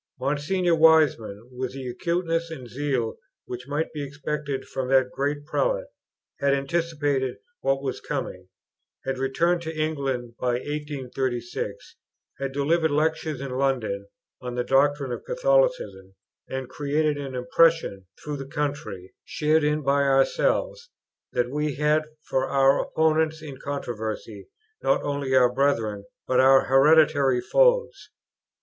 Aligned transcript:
Monsignore 0.19 0.73
Wiseman, 0.75 1.47
with 1.51 1.73
the 1.73 1.87
acuteness 1.87 2.49
and 2.49 2.67
zeal 2.67 3.17
which 3.45 3.67
might 3.67 3.93
be 3.93 4.03
expected 4.03 4.65
from 4.67 4.87
that 4.89 5.11
great 5.11 5.45
Prelate, 5.45 5.85
had 6.39 6.55
anticipated 6.55 7.37
what 7.59 7.83
was 7.83 8.01
coming, 8.01 8.47
had 9.05 9.19
returned 9.19 9.61
to 9.61 9.79
England 9.79 10.37
by 10.39 10.53
1836, 10.53 11.97
had 12.39 12.51
delivered 12.51 12.89
Lectures 12.89 13.41
in 13.41 13.51
London 13.51 14.07
on 14.41 14.55
the 14.55 14.63
doctrines 14.63 15.13
of 15.13 15.23
Catholicism, 15.23 16.15
and 16.47 16.67
created 16.67 17.17
an 17.17 17.35
impression 17.35 18.07
through 18.23 18.37
the 18.37 18.47
country, 18.47 19.13
shared 19.23 19.63
in 19.63 19.83
by 19.83 20.01
ourselves, 20.01 20.89
that 21.31 21.51
we 21.51 21.75
had 21.75 22.05
for 22.23 22.47
our 22.47 22.81
opponents 22.83 23.39
in 23.43 23.59
controversy, 23.59 24.47
not 24.81 25.03
only 25.03 25.35
our 25.35 25.53
brethren, 25.53 26.05
but 26.25 26.39
our 26.39 26.61
hereditary 26.65 27.39
foes. 27.39 28.09